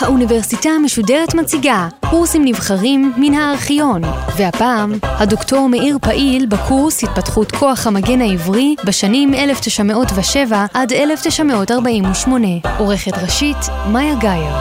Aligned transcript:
האוניברסיטה 0.00 0.68
המשודרת 0.68 1.34
מציגה 1.34 1.88
קורסים 2.10 2.44
נבחרים 2.44 3.12
מן 3.16 3.34
הארכיון, 3.34 4.02
והפעם 4.38 4.92
הדוקטור 5.02 5.68
מאיר 5.68 5.98
פעיל 6.02 6.46
בקורס 6.46 7.04
התפתחות 7.04 7.52
כוח 7.52 7.86
המגן 7.86 8.20
העברי 8.20 8.74
בשנים 8.86 9.34
1907 9.34 10.66
עד 10.74 10.92
1948. 10.92 12.48
עורכת 12.78 13.12
ראשית, 13.22 13.56
מאיה 13.92 14.14
גאייר. 14.20 14.54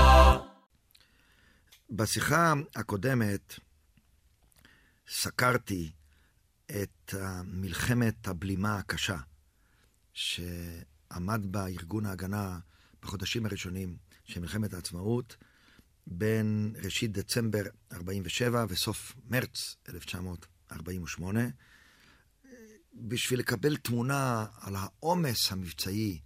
בשיחה 1.89 2.53
הקודמת 2.75 3.55
סקרתי 5.09 5.89
את 6.83 7.13
מלחמת 7.45 8.27
הבלימה 8.27 8.77
הקשה 8.77 9.17
שעמד 10.13 11.41
בה 11.43 11.67
ארגון 11.67 12.05
ההגנה 12.05 12.59
בחודשים 13.01 13.45
הראשונים 13.45 13.97
של 14.23 14.39
מלחמת 14.39 14.73
העצמאות 14.73 15.35
בין 16.07 16.73
ראשית 16.83 17.11
דצמבר 17.11 17.63
47' 17.91 18.65
וסוף 18.69 19.15
מרץ 19.29 19.75
1948, 19.89 21.39
בשביל 22.93 23.39
לקבל 23.39 23.77
תמונה 23.77 24.45
על 24.59 24.75
העומס 24.75 25.51
המבצעי 25.51 26.19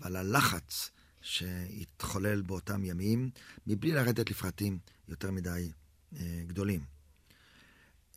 ועל 0.00 0.16
הלחץ 0.16 0.90
שהתחולל 1.20 2.42
באותם 2.42 2.84
ימים, 2.84 3.30
מבלי 3.66 3.92
לרדת 3.92 4.30
לפרטים 4.30 4.78
יותר 5.08 5.30
מדי 5.30 5.72
אה, 6.16 6.42
גדולים. 6.46 6.84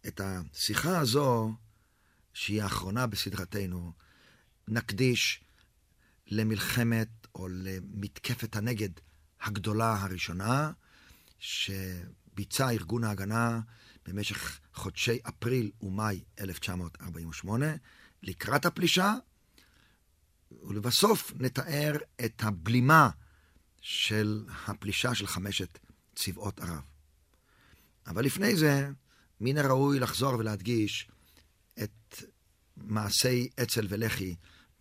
את 0.07 0.21
השיחה 0.23 0.99
הזו, 0.99 1.53
שהיא 2.33 2.63
האחרונה 2.63 3.07
בסדרתנו, 3.07 3.93
נקדיש 4.67 5.43
למלחמת 6.27 7.09
או 7.35 7.47
למתקפת 7.47 8.55
הנגד 8.55 8.89
הגדולה 9.41 10.01
הראשונה, 10.01 10.71
שביצע 11.39 12.69
ארגון 12.69 13.03
ההגנה 13.03 13.59
במשך 14.05 14.59
חודשי 14.73 15.19
אפריל 15.23 15.71
ומאי 15.81 16.23
1948, 16.39 17.65
לקראת 18.23 18.65
הפלישה, 18.65 19.13
ולבסוף 20.63 21.33
נתאר 21.39 21.95
את 22.25 22.43
הבלימה 22.43 23.09
של 23.81 24.45
הפלישה 24.67 25.15
של 25.15 25.27
חמשת 25.27 25.79
צבאות 26.15 26.59
ערב. 26.59 26.81
אבל 28.07 28.25
לפני 28.25 28.55
זה, 28.55 28.89
מן 29.41 29.57
הראוי 29.57 29.99
לחזור 29.99 30.33
ולהדגיש 30.33 31.09
את 31.83 32.23
מעשי 32.77 33.49
אצ"ל 33.63 33.85
ולח"י 33.89 34.35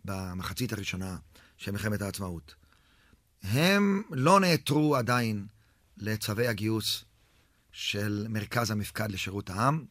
במחצית 0.05 0.73
הראשונה 0.73 1.17
של 1.57 1.71
מלחמת 1.71 2.03
העצמאות. 2.03 2.55
הם 3.43 4.03
לא 4.11 4.41
נעתרו 4.41 4.97
עדיין 4.97 5.47
לצווי 5.97 6.49
הגיוס 6.49 7.05
של 7.73 8.27
מרכז 8.29 8.71
המפקד 8.71 9.11
לשירות 9.11 9.51
העם, 9.51 9.85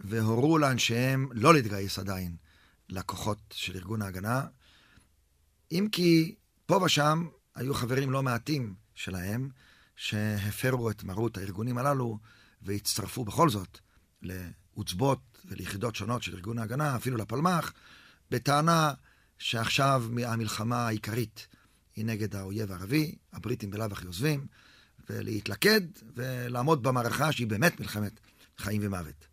והורו 0.00 0.58
לאנשיהם 0.58 1.28
לא 1.32 1.54
להתגייס 1.54 1.98
עדיין 1.98 2.36
לכוחות 2.88 3.38
של 3.52 3.76
ארגון 3.76 4.02
ההגנה, 4.02 4.44
אם 5.72 5.88
כי 5.92 6.34
פה 6.66 6.76
ושם 6.84 7.28
היו 7.54 7.74
חברים 7.74 8.10
לא 8.10 8.22
מעטים 8.22 8.74
שלהם 8.94 9.50
שהפרו 9.96 10.90
את 10.90 11.04
מרות 11.04 11.38
הארגונים 11.38 11.78
הללו 11.78 12.18
והצטרפו 12.62 13.24
בכל 13.24 13.50
זאת 13.50 13.78
לעוצבות 14.80 15.38
וליחידות 15.44 15.96
שונות 15.96 16.22
של 16.22 16.34
ארגון 16.34 16.58
ההגנה, 16.58 16.96
אפילו 16.96 17.16
לפלמ"ח, 17.16 17.72
בטענה 18.30 18.92
שעכשיו 19.38 20.04
המלחמה 20.26 20.86
העיקרית 20.86 21.48
היא 21.96 22.04
נגד 22.04 22.36
האויב 22.36 22.72
הערבי, 22.72 23.14
הבריטים 23.32 23.70
בלאו 23.70 23.86
הכי 23.92 24.06
עוזבים, 24.06 24.46
ולהתלכד 25.10 25.80
ולעמוד 26.14 26.82
במערכה 26.82 27.32
שהיא 27.32 27.46
באמת 27.46 27.80
מלחמת 27.80 28.20
חיים 28.58 28.80
ומוות. 28.84 29.26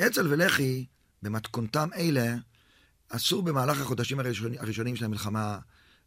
אצ"ל 0.00 0.26
ולח"י, 0.32 0.86
במתכונתם 1.22 1.88
אלה, 1.96 2.34
עשו 3.10 3.42
במהלך 3.42 3.80
החודשים 3.80 4.20
הראשונים, 4.20 4.60
הראשונים 4.60 4.96
של 4.96 5.04
המלחמה 5.04 5.58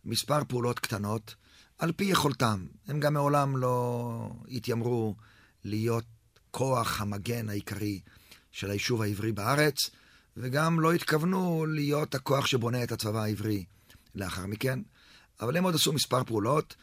מספר 0.06 0.44
פעולות 0.48 0.80
קטנות, 0.80 1.36
על 1.78 1.92
פי 1.92 2.06
יכולתם. 2.06 2.68
הם 2.88 3.00
גם 3.00 3.14
מעולם 3.14 3.58
לא 3.58 4.32
התיימרו 4.48 5.16
להיות 5.64 6.06
כוח 6.52 7.02
המגן 7.02 7.50
העיקרי 7.50 8.00
של 8.52 8.72
היישוב 8.72 9.02
העברי 9.02 9.32
בארץ, 9.32 9.90
וגם 10.38 10.80
לא 10.80 10.94
התכוונו 10.94 11.66
להיות 11.66 12.16
הכוח 12.16 12.46
שבונה 12.46 12.84
את 12.84 12.92
הצבא 12.92 13.24
העברי 13.24 13.66
לאחר 14.16 14.46
מכן. 14.46 14.80
אבל 15.42 15.58
הם 15.58 15.64
עוד 15.64 15.76
עשו 15.76 15.94
מספר 15.94 16.24
פעולות, 16.24 16.76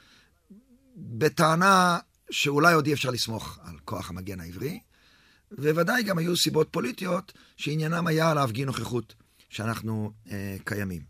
בטענה 0.96 1.98
שאולי 2.30 2.74
עוד 2.74 2.86
אי 2.86 2.92
אפשר 2.92 3.10
לסמוך 3.10 3.58
על 3.62 3.76
כוח 3.84 4.10
המגן 4.10 4.40
העברי, 4.40 4.80
וודאי 5.50 6.02
גם 6.02 6.18
היו 6.18 6.36
סיבות 6.36 6.68
פוליטיות 6.70 7.32
שעניינם 7.56 8.06
היה 8.06 8.34
להפגין 8.34 8.66
נוכחות 8.66 9.14
שאנחנו 9.48 10.12
אה, 10.30 10.56
קיימים. 10.64 11.02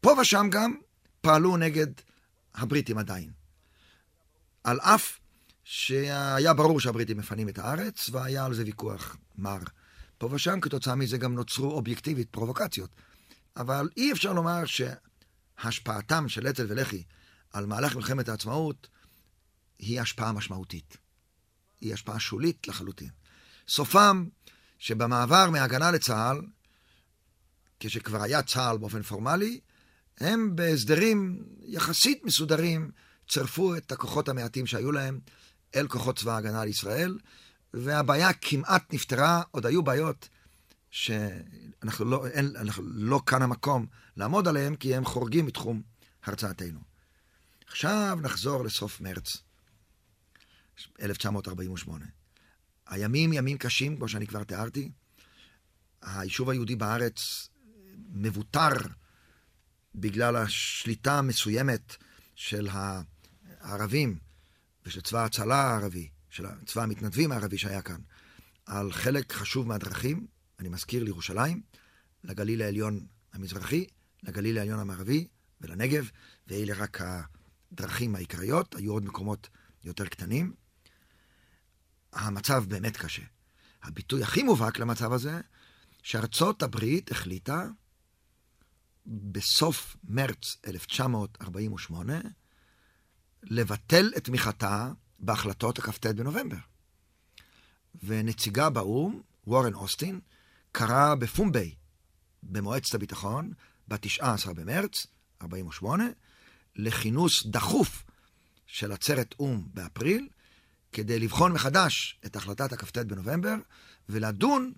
פה 0.00 0.14
ושם 0.20 0.46
גם 0.50 0.74
פעלו 1.20 1.56
נגד 1.56 1.86
הבריטים 2.54 2.98
עדיין. 2.98 3.30
על 4.64 4.80
אף 4.80 5.17
שהיה 5.70 6.54
ברור 6.54 6.80
שהבריטים 6.80 7.16
מפנים 7.16 7.48
את 7.48 7.58
הארץ, 7.58 8.10
והיה 8.12 8.44
על 8.44 8.54
זה 8.54 8.62
ויכוח 8.66 9.16
מר. 9.38 9.58
פה 10.18 10.28
ושם 10.32 10.60
כתוצאה 10.60 10.94
מזה 10.94 11.18
גם 11.18 11.34
נוצרו 11.34 11.70
אובייקטיבית 11.70 12.28
פרובוקציות. 12.30 12.90
אבל 13.56 13.88
אי 13.96 14.12
אפשר 14.12 14.32
לומר 14.32 14.62
שהשפעתם 14.64 16.28
של 16.28 16.48
אצ"ל 16.48 16.66
ולח"י 16.68 17.04
על 17.52 17.66
מהלך 17.66 17.96
מלחמת 17.96 18.28
העצמאות 18.28 18.88
היא 19.78 20.00
השפעה 20.00 20.32
משמעותית. 20.32 20.96
היא 21.80 21.94
השפעה 21.94 22.20
שולית 22.20 22.68
לחלוטין. 22.68 23.10
סופם 23.68 24.26
שבמעבר 24.78 25.50
מהגנה 25.50 25.90
לצה"ל, 25.90 26.40
כשכבר 27.80 28.22
היה 28.22 28.42
צה"ל 28.42 28.78
באופן 28.78 29.02
פורמלי, 29.02 29.60
הם 30.20 30.56
בהסדרים 30.56 31.44
יחסית 31.62 32.24
מסודרים 32.24 32.90
צירפו 33.28 33.76
את 33.76 33.92
הכוחות 33.92 34.28
המעטים 34.28 34.66
שהיו 34.66 34.92
להם 34.92 35.20
אל 35.74 35.88
כוחות 35.88 36.18
צבא 36.18 36.34
ההגנה 36.34 36.64
לישראל, 36.64 37.18
והבעיה 37.74 38.32
כמעט 38.32 38.94
נפתרה, 38.94 39.42
עוד 39.50 39.66
היו 39.66 39.82
בעיות 39.82 40.28
שאנחנו 40.90 42.04
לא, 42.04 42.26
אין, 42.26 42.56
אנחנו 42.56 42.82
לא 42.86 43.20
כאן 43.26 43.42
המקום 43.42 43.86
לעמוד 44.16 44.48
עליהם, 44.48 44.76
כי 44.76 44.94
הם 44.94 45.04
חורגים 45.04 45.46
מתחום 45.46 45.82
הרצאתנו. 46.24 46.80
עכשיו 47.66 48.18
נחזור 48.22 48.64
לסוף 48.64 49.00
מרץ 49.00 49.36
1948. 51.02 52.04
הימים 52.86 53.32
ימים 53.32 53.58
קשים, 53.58 53.96
כמו 53.96 54.08
שאני 54.08 54.26
כבר 54.26 54.44
תיארתי. 54.44 54.90
היישוב 56.02 56.50
היהודי 56.50 56.76
בארץ 56.76 57.48
מבוטר 58.12 58.72
בגלל 59.94 60.36
השליטה 60.36 61.18
המסוימת 61.18 61.96
של 62.34 62.68
הערבים 62.70 64.18
ושל 64.88 65.00
צבא 65.00 65.18
ההצלה 65.18 65.56
הערבי, 65.56 66.08
של 66.30 66.46
צבא 66.66 66.82
המתנדבים 66.82 67.32
הערבי 67.32 67.58
שהיה 67.58 67.82
כאן, 67.82 68.00
על 68.66 68.92
חלק 68.92 69.32
חשוב 69.32 69.66
מהדרכים, 69.68 70.26
אני 70.58 70.68
מזכיר 70.68 71.04
לירושלים, 71.04 71.62
לגליל 72.24 72.62
העליון 72.62 73.06
המזרחי, 73.32 73.86
לגליל 74.22 74.58
העליון 74.58 74.78
המערבי 74.80 75.28
ולנגב, 75.60 76.10
ואלה 76.46 76.74
רק 76.74 77.00
הדרכים 77.00 78.14
העיקריות, 78.14 78.74
היו 78.74 78.92
עוד 78.92 79.04
מקומות 79.04 79.48
יותר 79.84 80.06
קטנים. 80.06 80.54
המצב 82.12 82.64
באמת 82.68 82.96
קשה. 82.96 83.22
הביטוי 83.82 84.22
הכי 84.22 84.42
מובהק 84.42 84.78
למצב 84.78 85.12
הזה, 85.12 85.40
שארצות 86.02 86.62
הברית 86.62 87.10
החליטה 87.10 87.68
בסוף 89.06 89.96
מרץ 90.04 90.56
1948 90.66 92.20
לבטל 93.42 94.12
את 94.16 94.24
תמיכתה 94.24 94.92
בהחלטת 95.18 95.78
הכ"ט 95.78 96.06
בנובמבר. 96.06 96.56
ונציגה 98.02 98.70
באו"ם, 98.70 99.20
וורן 99.46 99.74
אוסטין, 99.74 100.20
קרא 100.72 101.14
בפומבי, 101.14 101.74
במועצת 102.42 102.94
הביטחון, 102.94 103.52
ב-19 103.88 104.52
במרץ 104.54 105.06
48, 105.42 106.04
לכינוס 106.76 107.46
דחוף 107.46 108.04
של 108.66 108.92
עצרת 108.92 109.34
או"ם 109.38 109.68
באפריל, 109.74 110.28
כדי 110.92 111.18
לבחון 111.18 111.52
מחדש 111.52 112.20
את 112.26 112.36
החלטת 112.36 112.72
הכ"ט 112.72 112.98
בנובמבר, 112.98 113.54
ולדון 114.08 114.72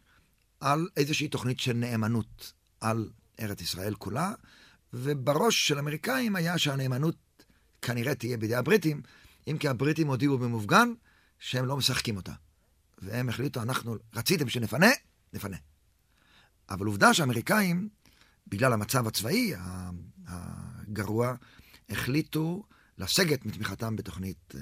על 0.61 0.89
איזושהי 0.97 1.29
תוכנית 1.29 1.61
של 1.61 1.73
נאמנות 1.73 2.53
על 2.81 3.11
ארץ 3.41 3.61
ישראל 3.61 3.95
כולה, 3.95 4.33
ובראש 4.93 5.69
של 5.69 5.77
האמריקאים 5.77 6.37
היה 6.37 6.59
שהנאמנות 6.59 7.17
כנראה 7.83 8.15
תהיה 8.15 8.37
בידי 8.37 8.55
הבריטים, 8.55 9.03
אם 9.49 9.57
כי 9.59 9.69
הבריטים 9.69 10.09
הודיעו 10.09 10.39
במופגן 10.39 10.93
שהם 11.39 11.67
לא 11.67 11.77
משחקים 11.77 12.17
אותה. 12.17 12.33
והם 12.99 13.29
החליטו, 13.29 13.63
אנחנו 13.63 13.97
רציתם 14.15 14.49
שנפנה, 14.49 14.91
נפנה. 15.33 15.57
אבל 16.71 16.87
עובדה 16.87 17.15
שהאמריקאים, 17.15 17.89
בגלל 18.47 18.73
המצב 18.73 19.07
הצבאי 19.07 19.53
הגרוע, 20.27 21.35
החליטו 21.91 22.63
לסגת 22.99 23.47
מתמיכתם 23.47 23.97
בתוכנית 23.97 24.55
אה, 24.55 24.61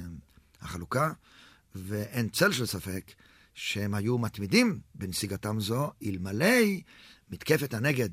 החלוקה, 0.61 1.13
ואין 1.75 2.29
צל 2.29 2.53
של 2.53 2.67
ספק 2.67 3.13
שהם 3.55 3.95
היו 3.95 4.19
מתמידים 4.19 4.81
בנסיגתם 4.95 5.61
זו, 5.61 5.93
אלמלא 6.07 6.57
מתקפת 7.31 7.75
הנגד 7.75 8.09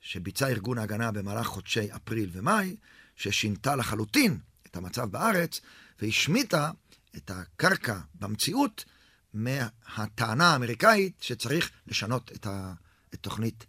שביצע 0.00 0.48
ארגון 0.48 0.78
ההגנה 0.78 1.12
במהלך 1.12 1.46
חודשי 1.46 1.94
אפריל 1.96 2.30
ומאי, 2.32 2.76
ששינתה 3.16 3.76
לחלוטין 3.76 4.38
את 4.66 4.76
המצב 4.76 5.04
בארץ 5.04 5.60
והשמיטה 6.02 6.70
את 7.16 7.30
הקרקע 7.30 8.00
במציאות 8.14 8.84
מהטענה 9.34 10.52
האמריקאית 10.52 11.22
שצריך 11.22 11.70
לשנות 11.86 12.32
את, 12.32 12.46
ה, 12.46 12.72
את 13.14 13.18
תוכנית, 13.20 13.66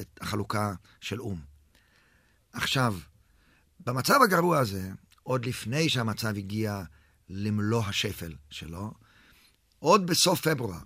את 0.00 0.18
החלוקה 0.20 0.74
של 1.00 1.20
או"ם. 1.20 1.40
עכשיו, 2.52 2.94
במצב 3.80 4.18
הגרוע 4.24 4.58
הזה, 4.58 4.90
עוד 5.22 5.46
לפני 5.46 5.88
שהמצב 5.88 6.36
הגיע 6.36 6.82
למלוא 7.28 7.84
השפל 7.84 8.34
שלו, 8.50 8.92
עוד 9.78 10.06
בסוף 10.06 10.40
פברואר, 10.40 10.78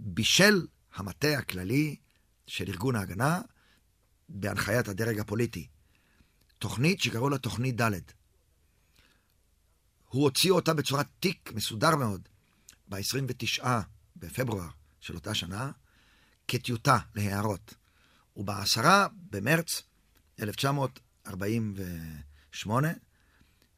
בישל 0.00 0.66
המטה 0.94 1.38
הכללי 1.38 1.96
של 2.46 2.64
ארגון 2.68 2.96
ההגנה, 2.96 3.40
בהנחיית 4.28 4.88
הדרג 4.88 5.18
הפוליטי, 5.18 5.68
תוכנית 6.66 7.00
שקראו 7.00 7.28
לה 7.28 7.38
תוכנית 7.38 7.80
ד'. 7.80 7.92
הוא 10.08 10.22
הוציא 10.22 10.50
אותה 10.50 10.74
בצורת 10.74 11.06
תיק 11.20 11.52
מסודר 11.54 11.96
מאוד 11.96 12.28
ב-29 12.88 13.64
בפברואר 14.16 14.68
של 15.00 15.14
אותה 15.14 15.34
שנה, 15.34 15.70
כטיוטה 16.48 16.98
להערות. 17.14 17.74
וב-10 18.36 18.84
במרץ 19.30 19.82
1948, 20.42 22.88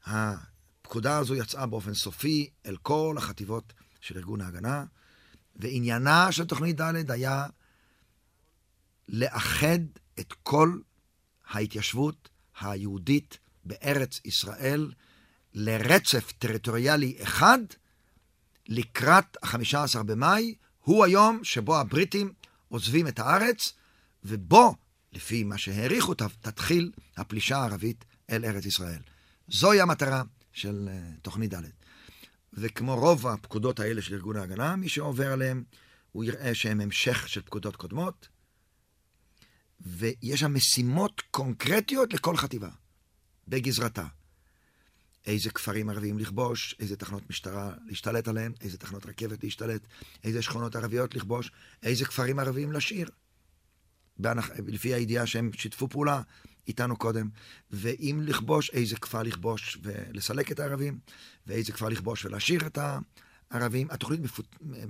הפקודה 0.05 1.17
הזו 1.17 1.35
יצאה 1.35 1.65
באופן 1.65 1.93
סופי 1.93 2.49
אל 2.65 2.77
כל 2.77 3.15
החטיבות 3.17 3.73
של 4.01 4.17
ארגון 4.17 4.41
ההגנה, 4.41 4.85
ועניינה 5.55 6.31
של 6.31 6.45
תוכנית 6.45 6.81
ד' 6.81 7.11
היה 7.11 7.47
לאחד 9.09 9.79
את 10.19 10.33
כל 10.43 10.79
ההתיישבות 11.49 12.29
היהודית 12.61 13.37
בארץ 13.65 14.19
ישראל 14.25 14.91
לרצף 15.53 16.31
טריטוריאלי 16.31 17.17
אחד 17.23 17.59
לקראת 18.67 19.37
ה-15 19.43 20.03
במאי, 20.03 20.55
הוא 20.79 21.05
היום 21.05 21.43
שבו 21.43 21.79
הבריטים 21.79 22.33
עוזבים 22.67 23.07
את 23.07 23.19
הארץ, 23.19 23.73
ובו, 24.23 24.75
לפי 25.13 25.43
מה 25.43 25.57
שהעריכו, 25.57 26.13
תתחיל 26.13 26.91
הפלישה 27.17 27.57
הערבית 27.57 28.05
אל 28.29 28.45
ארץ 28.45 28.65
ישראל. 28.65 29.01
זוהי 29.47 29.81
המטרה 29.81 30.23
של 30.53 30.89
uh, 30.89 31.19
תוכנית 31.21 31.53
ד'. 31.53 31.63
וכמו 32.53 32.95
רוב 32.95 33.27
הפקודות 33.27 33.79
האלה 33.79 34.01
של 34.01 34.13
ארגון 34.13 34.35
ההגנה, 34.35 34.75
מי 34.75 34.89
שעובר 34.89 35.31
עליהם, 35.31 35.63
הוא 36.11 36.23
יראה 36.23 36.55
שהם 36.55 36.81
המשך 36.81 37.29
של 37.29 37.41
פקודות 37.41 37.75
קודמות, 37.75 38.27
ויש 39.81 40.39
שם 40.39 40.53
משימות 40.53 41.21
קונקרטיות 41.31 42.13
לכל 42.13 42.37
חטיבה, 42.37 42.69
בגזרתה. 43.47 44.05
איזה 45.25 45.49
כפרים 45.49 45.89
ערביים 45.89 46.19
לכבוש, 46.19 46.75
איזה 46.79 46.95
תחנות 46.95 47.29
משטרה 47.29 47.73
להשתלט 47.85 48.27
עליהן, 48.27 48.53
איזה 48.61 48.77
תחנות 48.77 49.05
רכבת 49.05 49.43
להשתלט, 49.43 49.81
איזה 50.23 50.41
שכונות 50.41 50.75
ערביות 50.75 51.15
לכבוש, 51.15 51.51
איזה 51.83 52.05
כפרים 52.05 52.39
ערביים 52.39 52.71
לשיר. 52.71 53.09
בהנח... 54.17 54.49
לפי 54.67 54.93
הידיעה 54.93 55.27
שהם 55.27 55.51
שיתפו 55.53 55.87
פעולה 55.87 56.21
איתנו 56.67 56.97
קודם, 56.97 57.29
ואם 57.71 58.21
לכבוש, 58.23 58.69
איזה 58.69 58.95
כפר 58.95 59.23
לכבוש 59.23 59.77
ולסלק 59.83 60.51
את 60.51 60.59
הערבים, 60.59 60.99
ואיזה 61.47 61.71
כפר 61.71 61.89
לכבוש 61.89 62.25
ולהשאיר 62.25 62.67
את 62.67 62.77
הערבים. 63.51 63.87
התוכנית 63.91 64.21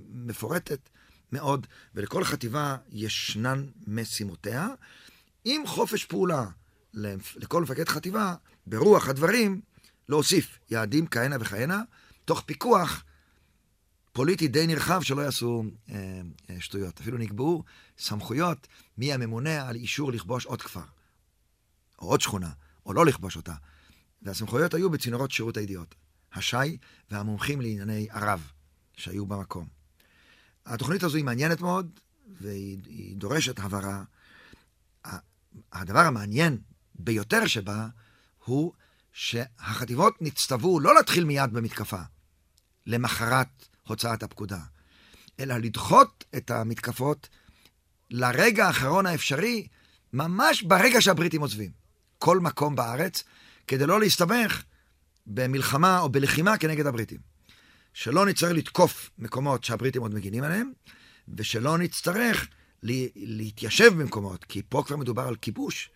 מפורטת 0.09 0.89
מאוד, 1.31 1.67
ולכל 1.95 2.23
חטיבה 2.23 2.77
ישנן 2.91 3.65
משימותיה, 3.87 4.67
עם 5.45 5.67
חופש 5.67 6.05
פעולה 6.05 6.45
לכל 6.93 7.63
מפקד 7.63 7.89
חטיבה, 7.89 8.35
ברוח 8.67 9.07
הדברים, 9.07 9.61
להוסיף 10.09 10.59
יעדים 10.71 11.07
כהנה 11.07 11.35
וכהנה, 11.39 11.81
תוך 12.25 12.43
פיקוח 12.45 13.03
פוליטי 14.13 14.47
די 14.47 14.67
נרחב 14.67 15.01
שלא 15.01 15.21
יעשו 15.21 15.63
אה, 15.89 16.21
אה, 16.49 16.55
שטויות. 16.59 16.99
אפילו 16.99 17.17
נקבעו 17.17 17.63
סמכויות 17.97 18.67
מי 18.97 19.13
הממונה 19.13 19.67
על 19.69 19.75
אישור 19.75 20.11
לכבוש 20.11 20.45
עוד 20.45 20.61
כפר, 20.61 20.83
או 21.99 22.07
עוד 22.07 22.21
שכונה, 22.21 22.49
או 22.85 22.93
לא 22.93 23.05
לכבוש 23.05 23.35
אותה. 23.35 23.53
והסמכויות 24.21 24.73
היו 24.73 24.89
בצינורות 24.89 25.31
שירות 25.31 25.57
הידיעות, 25.57 25.95
הש"י 26.33 26.77
והמומחים 27.11 27.61
לענייני 27.61 28.07
ערב 28.11 28.51
שהיו 28.93 29.25
במקום. 29.25 29.78
התוכנית 30.69 31.03
הזו 31.03 31.17
היא 31.17 31.25
מעניינת 31.25 31.61
מאוד, 31.61 31.99
והיא 32.41 33.15
דורשת 33.15 33.59
הבהרה. 33.59 34.03
הדבר 35.73 35.99
המעניין 35.99 36.57
ביותר 36.95 37.47
שבה 37.47 37.87
הוא 38.45 38.73
שהחטיבות 39.13 40.21
נצטוו 40.21 40.79
לא 40.79 40.95
להתחיל 40.95 41.23
מיד 41.23 41.53
במתקפה, 41.53 42.01
למחרת 42.85 43.67
הוצאת 43.87 44.23
הפקודה, 44.23 44.59
אלא 45.39 45.57
לדחות 45.57 46.23
את 46.35 46.51
המתקפות 46.51 47.29
לרגע 48.09 48.67
האחרון 48.67 49.05
האפשרי, 49.05 49.67
ממש 50.13 50.63
ברגע 50.63 51.01
שהבריטים 51.01 51.41
עוזבים. 51.41 51.71
כל 52.17 52.39
מקום 52.39 52.75
בארץ, 52.75 53.23
כדי 53.67 53.85
לא 53.85 53.99
להסתבך 53.99 54.63
במלחמה 55.27 55.99
או 55.99 56.09
בלחימה 56.09 56.57
כנגד 56.57 56.85
הבריטים. 56.85 57.28
שלא 57.99 58.25
נצטרך 58.25 58.51
לתקוף 58.51 59.09
מקומות 59.17 59.63
שהבריטים 59.63 60.01
עוד 60.01 60.13
מגינים 60.13 60.43
עליהם, 60.43 60.71
ושלא 61.37 61.77
נצטרך 61.77 62.47
להתיישב 63.15 63.93
במקומות, 63.93 64.43
כי 64.43 64.61
פה 64.69 64.83
כבר 64.87 64.95
מדובר 64.95 65.27
על 65.27 65.35
כיבוש. 65.35 65.89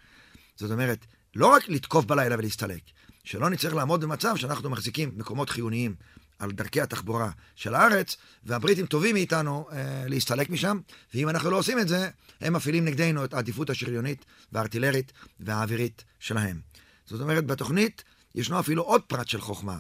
זאת 0.56 0.72
אומרת, 0.72 1.06
לא 1.36 1.48
רק 1.48 1.70
לתקוף 1.70 2.06
בלילה 2.06 2.36
ולהסתלק, 2.40 2.82
שלא 3.24 3.50
נצטרך 3.50 3.74
לעמוד 3.74 4.02
במצב 4.02 4.36
שאנחנו 4.36 4.70
מחזיקים 4.70 5.12
מקומות 5.16 5.50
חיוניים 5.50 5.96
על 6.40 6.52
דרכי 6.52 6.82
התחבורה 6.82 7.32
של 7.56 7.76
הארץ, 7.76 8.18
והבריטים 8.44 8.86
טובים 8.86 9.16
מאיתנו 9.16 9.68
אה, 9.72 10.04
להסתלק 10.08 10.50
משם, 10.50 10.80
ואם 11.14 11.30
אנחנו 11.30 11.52
לא 11.52 11.58
עושים 11.58 11.80
את 11.80 11.88
זה, 11.88 12.10
הם 12.42 12.54
מפעילים 12.54 12.86
נגדנו 12.86 13.26
את 13.26 13.34
העדיפות 13.34 13.70
השריונית 13.70 14.26
והארטילרית 14.52 15.14
והאווירית 15.40 16.04
שלהם. 16.20 16.62
זאת 17.06 17.22
אומרת, 17.22 17.46
בתוכנית 17.46 18.04
ישנו 18.36 18.60
אפילו 18.60 18.84
עוד 18.84 19.02
פרט 19.02 19.28
של 19.28 19.42
חוכמה. 19.42 19.78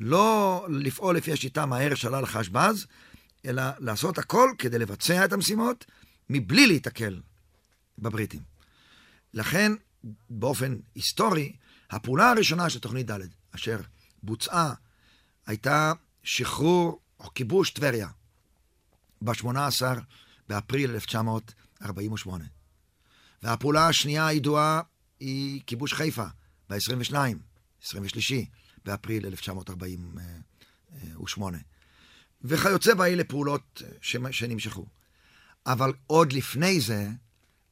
לא 0.00 0.66
לפעול 0.70 1.16
לפי 1.16 1.32
השיטה 1.32 1.66
מהר 1.66 1.94
שלל 1.94 2.26
חש 2.26 2.50
אלא 3.44 3.62
לעשות 3.78 4.18
הכל 4.18 4.50
כדי 4.58 4.78
לבצע 4.78 5.24
את 5.24 5.32
המשימות 5.32 5.84
מבלי 6.30 6.66
להיתקל 6.66 7.20
בבריטים. 7.98 8.40
לכן, 9.34 9.72
באופן 10.30 10.76
היסטורי, 10.94 11.52
הפעולה 11.90 12.30
הראשונה 12.30 12.70
של 12.70 12.78
תוכנית 12.78 13.10
ד', 13.10 13.20
אשר 13.54 13.80
בוצעה, 14.22 14.74
הייתה 15.46 15.92
שחרור 16.22 17.00
או 17.20 17.34
כיבוש 17.34 17.70
טבריה 17.70 18.08
ב-18 19.22 19.82
באפריל 20.48 20.90
1948. 20.90 22.44
והפעולה 23.42 23.88
השנייה 23.88 24.26
הידועה 24.26 24.80
היא 25.20 25.60
כיבוש 25.66 25.92
חיפה 25.92 26.26
ב-22, 26.70 27.14
23 27.82 28.32
באפריל 28.86 29.26
1948. 29.26 31.58
וכיוצא 32.44 32.94
באלה 32.94 33.24
פעולות 33.24 33.82
שנמשכו. 34.30 34.86
אבל 35.66 35.92
עוד 36.06 36.32
לפני 36.32 36.80
זה, 36.80 37.08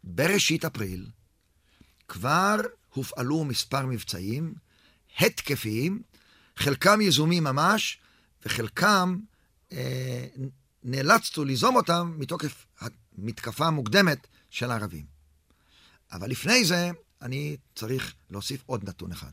בראשית 0.04 0.64
אפריל, 0.64 1.06
כבר 2.08 2.56
הופעלו 2.88 3.44
מספר 3.44 3.86
מבצעים 3.86 4.54
התקפיים, 5.18 6.02
חלקם 6.56 7.00
יזומים 7.00 7.44
ממש, 7.44 7.98
וחלקם 8.46 9.18
אה, 9.72 10.26
נאלצנו 10.82 11.44
ליזום 11.44 11.76
אותם 11.76 12.14
מתוקף 12.18 12.66
המתקפה 12.80 13.66
המוקדמת 13.66 14.26
של 14.50 14.70
הערבים. 14.70 15.06
אבל 16.12 16.30
לפני 16.30 16.64
זה, 16.64 16.90
אני 17.22 17.56
צריך 17.74 18.14
להוסיף 18.30 18.62
עוד 18.66 18.88
נתון 18.88 19.12
אחד. 19.12 19.30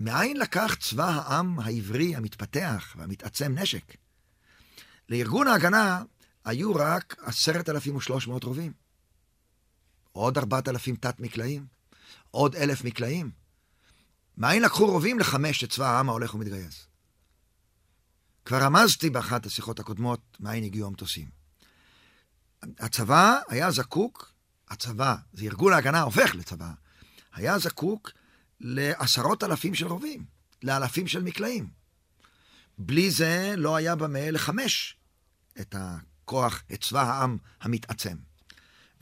מאין 0.00 0.36
לקח 0.36 0.74
צבא 0.74 1.08
העם 1.08 1.60
העברי 1.60 2.16
המתפתח 2.16 2.94
והמתעצם 2.98 3.58
נשק? 3.58 3.96
לארגון 5.08 5.48
ההגנה 5.48 6.02
היו 6.44 6.74
רק 6.74 7.16
עשרת 7.18 7.68
אלפים 7.68 7.96
ושלוש 7.96 8.28
מאות 8.28 8.44
רובים. 8.44 8.72
עוד 10.12 10.38
ארבעת 10.38 10.68
אלפים 10.68 10.96
תת-מקלעים. 10.96 11.66
עוד 12.30 12.56
אלף 12.56 12.84
מקלעים. 12.84 13.30
מאין 14.38 14.62
לקחו 14.62 14.86
רובים 14.86 15.18
לחמש 15.18 15.64
את 15.64 15.70
צבא 15.70 15.86
העם 15.86 16.08
ההולך 16.08 16.34
ומתגייס? 16.34 16.86
כבר 18.44 18.62
רמזתי 18.62 19.10
באחת 19.10 19.46
השיחות 19.46 19.80
הקודמות 19.80 20.36
מאין 20.40 20.64
הגיעו 20.64 20.86
המטוסים. 20.86 21.28
הצבא 22.78 23.38
היה 23.48 23.70
זקוק, 23.70 24.32
הצבא, 24.68 25.16
זה 25.32 25.44
ארגון 25.44 25.72
ההגנה 25.72 26.02
הופך 26.02 26.34
לצבא, 26.34 26.70
היה 27.34 27.58
זקוק 27.58 28.10
לעשרות 28.60 29.44
אלפים 29.44 29.74
של 29.74 29.86
רובים, 29.86 30.24
לאלפים 30.62 31.08
של 31.08 31.22
מקלעים. 31.22 31.68
בלי 32.78 33.10
זה 33.10 33.54
לא 33.56 33.76
היה 33.76 33.96
במה 33.96 34.30
לחמש 34.30 34.96
את 35.60 35.74
הכוח, 35.78 36.62
את 36.72 36.80
צבא 36.80 37.02
העם 37.02 37.36
המתעצם. 37.60 38.16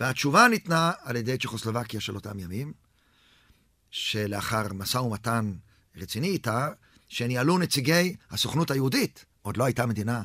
והתשובה 0.00 0.48
ניתנה 0.48 0.92
על 1.02 1.16
ידי 1.16 1.38
צ'כוסלובקיה 1.38 2.00
של 2.00 2.14
אותם 2.14 2.38
ימים, 2.38 2.72
שלאחר 3.90 4.72
משא 4.72 4.98
ומתן 4.98 5.52
רציני 5.96 6.28
איתה, 6.28 6.68
שניהלו 7.08 7.58
נציגי 7.58 8.16
הסוכנות 8.30 8.70
היהודית, 8.70 9.24
עוד 9.42 9.56
לא 9.56 9.64
הייתה 9.64 9.86
מדינה, 9.86 10.22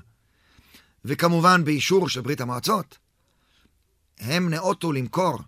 וכמובן 1.05 1.63
באישור 1.63 2.09
של 2.09 2.21
ברית 2.21 2.41
המועצות, 2.41 2.97
הם 4.19 4.49
נאותו 4.49 4.91
למכור 4.91 5.39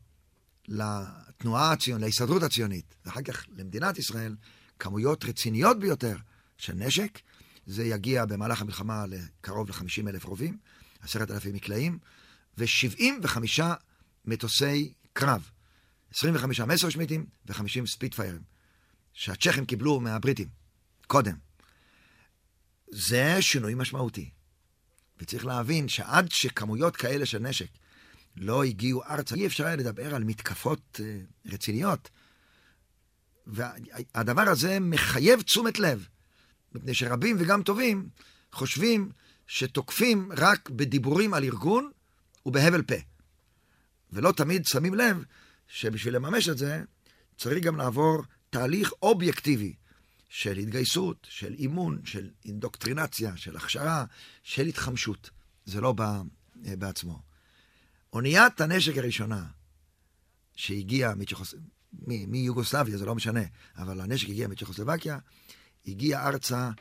לתנועה 1.36 1.72
הציונית, 1.72 2.06
להסתדרות 2.06 2.44
הציונית, 2.44 2.96
ואחר 3.06 3.22
כך 3.22 3.46
למדינת 3.58 3.98
ישראל, 3.98 4.36
כמויות 4.80 5.26
רציניות 5.26 5.80
ביותר 5.80 6.16
של 6.58 6.74
נשק. 6.74 7.20
זה 7.66 7.84
יגיע 7.84 8.26
במהלך 8.26 8.62
המלחמה 8.62 9.06
לקרוב 9.06 9.70
ל-50 9.70 10.10
אלף 10.10 10.26
רובים, 10.26 10.58
עשרת 11.02 11.32
אלפים 11.32 11.56
מקלעים, 11.56 12.00
ו-75 12.58 13.62
מטוסי 14.26 14.94
קרב. 15.14 15.50
25 16.14 16.60
מסרשמיטים 16.60 17.26
ו-50 17.46 17.86
ספיטפיירים, 17.88 18.42
שהצ'כים 19.14 19.66
קיבלו 19.66 20.00
מהבריטים, 20.00 20.48
קודם. 21.08 21.36
זה 22.92 23.38
שינוי 23.42 23.74
משמעותי. 23.76 24.30
וצריך 25.20 25.46
להבין 25.46 25.88
שעד 25.88 26.32
שכמויות 26.32 26.96
כאלה 26.96 27.26
של 27.26 27.40
נשק 27.40 27.70
לא 28.38 28.64
הגיעו 28.64 29.04
ארצה, 29.04 29.36
אי 29.36 29.46
אפשר 29.46 29.66
היה 29.66 29.76
לדבר 29.76 30.16
על 30.16 30.24
מתקפות 30.24 31.00
אה, 31.04 31.20
רציניות. 31.46 32.10
והדבר 33.48 34.50
הזה 34.50 34.80
מחייב 34.80 35.42
תשומת 35.42 35.80
לב, 35.80 36.08
מפני 36.76 36.94
שרבים 36.94 37.36
וגם 37.40 37.64
טובים 37.64 38.10
חושבים 38.52 39.12
שתוקפים 39.48 40.30
רק 40.38 40.70
בדיבורים 40.70 41.34
על 41.34 41.44
ארגון 41.44 41.92
ובהבל 42.46 42.82
פה. 42.82 42.96
ולא 44.12 44.32
תמיד 44.32 44.66
שמים 44.66 44.94
לב 44.94 45.24
שבשביל 45.68 46.16
לממש 46.16 46.50
את 46.50 46.58
זה 46.58 46.84
צריך 47.38 47.64
גם 47.64 47.76
לעבור 47.78 48.24
תהליך 48.50 48.92
אובייקטיבי 49.02 49.74
של 50.30 50.58
התגייסות, 50.58 51.28
של 51.30 51.54
אימון, 51.54 52.02
של 52.06 52.30
אינדוקטרינציה, 52.46 53.38
של 53.38 53.56
הכשרה, 53.56 54.06
של 54.44 54.66
התחמשות. 54.66 55.30
זה 55.66 55.82
לא 55.82 55.92
בא 55.92 56.22
אה, 56.66 56.76
בעצמו. 56.76 57.20
אוניית 58.16 58.62
הנשק 58.62 58.98
הראשונה 58.98 59.46
שהגיעה 60.56 61.14
מיוגוסלביה, 62.08 62.98
זה 62.98 63.06
לא 63.06 63.16
משנה, 63.16 63.42
אבל 63.78 64.02
הנשק 64.02 64.30
הגיע 64.30 64.48
מצ'כוסלובקיה, 64.48 65.20
הגיע 65.88 66.28
ארצה 66.28 66.72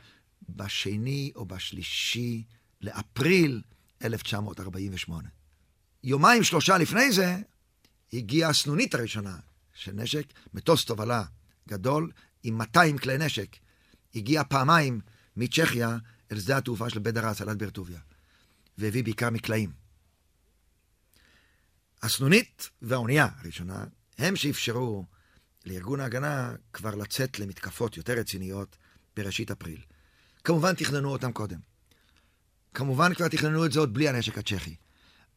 בשני 0.49 1.31
או 1.35 1.45
בשלישי 1.45 2.43
לאפריל 2.81 3.61
1948. 4.03 5.29
יומיים 6.03 6.43
שלושה 6.43 6.77
לפני 6.77 7.11
זה 7.11 7.35
הגיעה 8.13 8.49
הסנונית 8.49 8.95
הראשונה 8.95 9.37
של 9.73 9.91
נשק, 9.91 10.25
מטוס 10.53 10.85
תובלה 10.85 11.23
גדול 11.67 12.11
עם 12.43 12.57
200 12.57 12.97
כלי 12.97 13.17
נשק. 13.17 13.55
הגיע 14.15 14.43
פעמיים 14.43 15.01
מצ'כיה 15.37 15.97
אל 16.31 16.39
שדה 16.39 16.57
התעופה 16.57 16.89
של 16.89 16.99
בדרה, 16.99 17.29
הצלת 17.29 17.57
ברטוביה, 17.57 17.99
והביא 18.77 19.03
בעיקר 19.03 19.29
מקלעים. 19.29 19.84
הסנונית 22.05 22.69
והאונייה 22.81 23.27
הראשונה 23.41 23.83
הם 24.17 24.35
שאפשרו 24.35 25.05
לארגון 25.65 25.99
ההגנה 25.99 26.55
כבר 26.73 26.95
לצאת 26.95 27.39
למתקפות 27.39 27.97
יותר 27.97 28.13
רציניות 28.13 28.77
בראשית 29.17 29.51
אפריל. 29.51 29.81
כמובן 30.43 30.73
תכננו 30.73 31.11
אותם 31.11 31.31
קודם. 31.31 31.59
כמובן 32.73 33.13
כבר 33.13 33.27
תכננו 33.27 33.65
את 33.65 33.71
זה 33.71 33.79
עוד 33.79 33.93
בלי 33.93 34.09
הנשק 34.09 34.37
הצ'כי. 34.37 34.75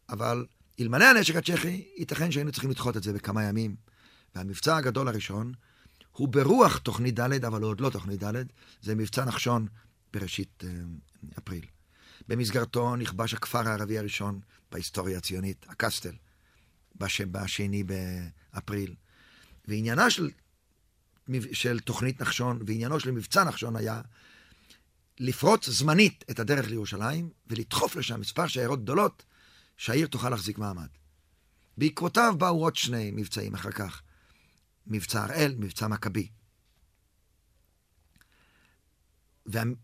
אבל 0.09 0.47
אלמלא 0.81 1.05
הנשק 1.05 1.37
הצ'כי, 1.37 1.89
ייתכן 1.97 2.31
שהיינו 2.31 2.53
צריכים 2.53 2.71
לדחות 2.71 2.97
את 2.97 3.03
זה 3.03 3.13
בכמה 3.13 3.45
ימים. 3.45 3.77
והמבצע 4.35 4.77
הגדול 4.77 5.09
הראשון 5.09 5.53
הוא 6.13 6.29
ברוח 6.29 6.79
תוכנית 6.79 7.21
ד', 7.21 7.45
אבל 7.45 7.63
הוא 7.63 7.71
עוד 7.71 7.81
לא 7.81 7.91
תוכנית 7.91 8.25
ד', 8.25 8.45
זה 8.83 8.95
מבצע 8.95 9.25
נחשון 9.25 9.67
בראשית 10.13 10.65
אה, 10.65 10.71
אפריל. 11.39 11.65
במסגרתו 12.29 12.97
נכבש 12.97 13.35
הכפר 13.35 13.69
הערבי 13.69 13.99
הראשון 13.99 14.41
בהיסטוריה 14.73 15.19
הציונית, 15.19 15.67
הקסטל. 15.69 16.13
בשני 16.99 17.85
באפריל. 17.85 18.95
ועניינה 19.69 20.11
של, 20.11 20.31
של 21.53 21.81
תוכנית 21.81 22.21
נחשון, 22.21 22.59
ועניינו 22.67 23.01
של 23.01 23.11
מבצע 23.11 23.45
נחשון 23.45 23.77
היה 23.77 24.01
לפרוץ 25.21 25.69
זמנית 25.69 26.25
את 26.31 26.39
הדרך 26.39 26.69
לירושלים 26.69 27.31
ולדחוף 27.47 27.97
לשם 27.97 28.21
מספר 28.21 28.47
שיירות 28.47 28.83
גדולות 28.83 29.25
שהעיר 29.77 30.07
תוכל 30.07 30.31
להחזיק 30.31 30.59
מעמד. 30.59 30.89
בעקבותיו 31.79 32.35
באו 32.39 32.63
עוד 32.63 32.77
שני 32.77 33.11
מבצעים 33.11 33.55
אחר 33.55 33.71
כך, 33.71 34.03
מבצע 34.87 35.23
הראל, 35.23 35.55
מבצע 35.59 35.89
מכבי. 35.89 36.29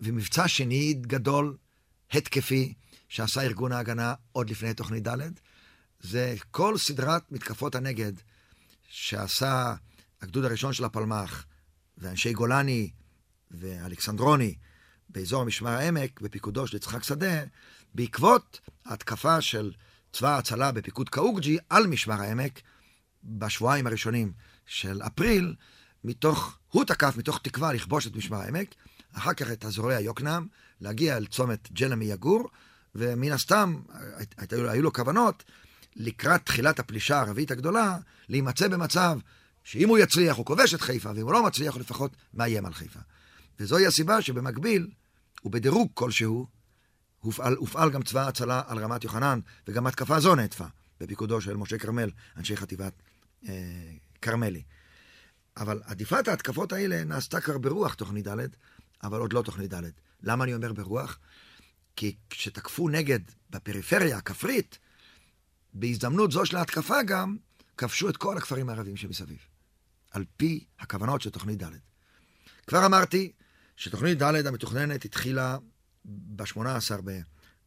ומבצע 0.00 0.49
שני 0.49 0.94
גדול, 0.94 1.56
התקפי, 2.11 2.75
שעשה 3.09 3.42
ארגון 3.42 3.73
ההגנה 3.73 4.14
עוד 4.33 4.50
לפני 4.50 4.75
תוכנית 4.75 5.09
ד', 5.09 5.30
זה 6.04 6.34
כל 6.50 6.78
סדרת 6.78 7.32
מתקפות 7.32 7.75
הנגד 7.75 8.12
שעשה 8.88 9.75
הגדוד 10.23 10.44
הראשון 10.44 10.73
של 10.73 10.84
הפלמ"ח, 10.84 11.44
ואנשי 11.99 12.32
גולני 12.32 12.90
ואלכסנדרוני 13.50 14.54
באזור 15.08 15.44
משמר 15.44 15.70
העמק, 15.70 16.20
בפיקודו 16.20 16.66
של 16.66 16.76
יצחק 16.76 17.02
שדה, 17.02 17.44
בעקבות 17.94 18.61
ההתקפה 18.84 19.40
של 19.40 19.73
צבא 20.12 20.34
ההצלה 20.34 20.73
בפיקוד 20.73 21.08
קאוגג'י 21.08 21.58
על 21.70 21.87
משמר 21.87 22.20
העמק 22.20 22.61
בשבועיים 23.25 23.87
הראשונים 23.87 24.32
של 24.66 25.02
אפריל, 25.02 25.54
מתוך, 26.04 26.58
הוא 26.68 26.84
תקף 26.84 27.16
מתוך 27.16 27.38
תקווה 27.42 27.73
לכבוש 27.73 28.06
את 28.06 28.16
משמר 28.16 28.40
העמק, 28.40 28.75
אחר 29.12 29.34
כך 29.34 29.50
את 29.50 29.64
אזורי 29.64 29.94
היוקנעם, 29.94 30.46
להגיע 30.80 31.16
אל 31.16 31.26
צומת 31.26 31.73
ג'למי 31.73 32.04
יגור, 32.04 32.50
ומן 32.94 33.32
הסתם 33.32 33.80
היו, 34.37 34.70
היו 34.70 34.82
לו 34.82 34.92
כוונות 34.92 35.44
לקראת 35.96 36.40
תחילת 36.44 36.78
הפלישה 36.78 37.16
הערבית 37.16 37.50
הגדולה, 37.50 37.98
להימצא 38.28 38.68
במצב 38.68 39.18
שאם 39.64 39.88
הוא 39.88 39.98
יצליח 39.98 40.36
הוא 40.36 40.46
כובש 40.46 40.74
את 40.74 40.80
חיפה, 40.80 41.10
ואם 41.14 41.22
הוא 41.22 41.32
לא 41.32 41.42
מצליח 41.46 41.74
הוא 41.74 41.80
לפחות 41.80 42.16
מאיים 42.34 42.66
על 42.66 42.74
חיפה. 42.74 43.00
וזוהי 43.60 43.86
הסיבה 43.86 44.22
שבמקביל, 44.22 44.90
ובדירוג 45.44 45.90
כלשהו, 45.94 46.46
הופעל, 47.20 47.54
הופעל 47.54 47.90
גם 47.90 48.02
צבא 48.02 48.24
ההצלה 48.24 48.62
על 48.66 48.78
רמת 48.78 49.04
יוחנן, 49.04 49.40
וגם 49.68 49.86
התקפה 49.86 50.20
זו 50.20 50.34
נעטפה, 50.34 50.66
בפיקודו 51.00 51.40
של 51.40 51.56
משה 51.56 51.78
כרמל, 51.78 52.10
אנשי 52.36 52.56
חטיבת 52.56 52.92
אה, 53.48 53.52
כרמלי. 54.22 54.62
אבל 55.56 55.82
עדיפת 55.84 56.28
ההתקפות 56.28 56.72
האלה 56.72 57.04
נעשתה 57.04 57.40
כבר 57.40 57.58
ברוח 57.58 57.94
תוכנית 57.94 58.28
ד', 58.28 58.46
אבל 59.02 59.20
עוד 59.20 59.32
לא 59.32 59.42
תוכנית 59.42 59.74
ד'. 59.74 59.90
למה 60.22 60.44
אני 60.44 60.54
אומר 60.54 60.72
ברוח? 60.72 61.18
כי 61.96 62.16
כשתקפו 62.30 62.88
נגד 62.88 63.20
בפריפריה 63.50 64.16
הכפרית, 64.16 64.78
בהזדמנות 65.75 66.33
זו 66.33 66.47
של 66.47 66.57
ההתקפה 66.57 67.02
גם, 67.02 67.37
כבשו 67.78 68.09
את 68.09 68.16
כל 68.16 68.37
הכפרים 68.37 68.69
הערביים 68.69 68.97
שמסביב, 68.97 69.38
על 70.11 70.25
פי 70.37 70.64
הכוונות 70.78 71.23
של 71.23 71.31
תוכנית 71.31 71.62
ד'. 71.62 71.73
כבר 72.66 72.87
אמרתי 72.87 73.33
שתוכנית 73.76 74.23
ד' 74.23 74.47
המתוכננת 74.47 75.04
התחילה 75.04 75.59
ב-18 76.04 76.59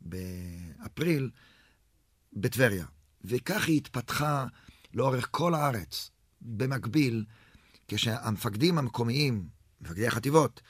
באפריל 0.02 1.30
בטבריה, 2.34 2.86
וכך 3.24 3.68
היא 3.68 3.78
התפתחה 3.78 4.46
לאורך 4.94 5.28
כל 5.32 5.54
הארץ, 5.54 6.12
במקביל, 6.42 7.26
כשהמפקדים 7.88 8.78
המקומיים, 8.78 9.48
מפקדי 9.82 10.08
החטיבות, 10.08 10.62